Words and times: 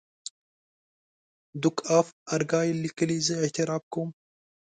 ډوک 1.61 1.77
آف 1.99 2.07
ارګایل 2.35 2.77
لیکي 2.83 3.17
زه 3.27 3.33
اعتراف 3.43 3.83
کوم. 3.93 4.09